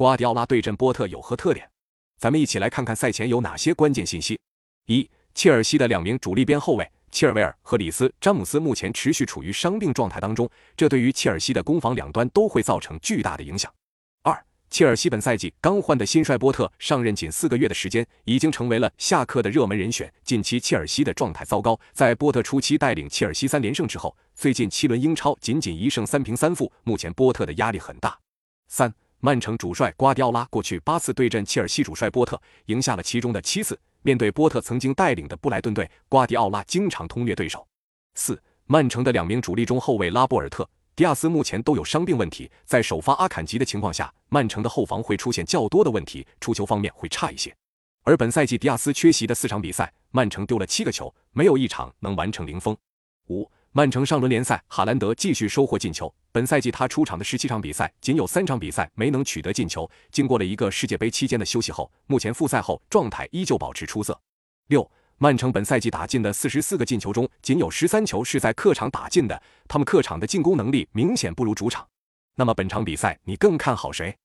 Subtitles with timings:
[0.00, 1.68] 瓜迪奥拉对阵波特有何特点？
[2.16, 4.40] 咱们一起来看看赛前有哪些关键信息。
[4.86, 13.70] 一、切尔西的两名主力边后卫切尔维尔和里斯·詹姆斯目前持续处于伤病状态当中，这对于切尔西的攻防两端都会造成巨大的影响。
[14.22, 20.10] 二、切尔西本赛季刚换的新帅波特上任仅四个月的时间，已经成为了下课的热门人选。
[20.24, 28.18] 近期切尔西的状态糟糕，在波特初期带领切尔西三连胜之后，最近七轮英超仅仅一胜三平三负，目前波特的压力很大。
[28.66, 28.94] 三。
[29.22, 33.78] 曼城主帅瓜迪奥拉过去八次对阵切尔西主帅波特，赢下了其中的七次。
[34.00, 37.66] 面对波特曾经带领的布莱顿队，瓜迪奥拉经常通略对手。
[38.14, 47.54] 四，曼城的两名主力中后卫拉波尔特、迪亚斯目前都有伤病问题，在首发阿坎吉的情况下，曼城的后防会出现较多的问题，出球方面会差一些。
[48.04, 52.74] 而本赛季迪亚斯缺席的四场比赛，曼城丢了七个球，没有一场能完成零封。
[53.28, 53.46] 五。
[53.72, 56.12] 曼城上轮联赛，哈兰德继续收获进球。
[56.32, 59.88] 本赛季他出场的十七场比赛，仅有三场比赛没能取得进球。
[60.10, 64.20] 经过了一个世界杯期间的休息后，目前复赛后状态依旧保持出色。
[64.66, 71.86] 六，曼城本赛季打进的四十四个进球中，仅有十三球是在客场打进的，他们客场的进攻能力明显不如主场。
[72.34, 74.16] 那么本场比赛你更看好谁？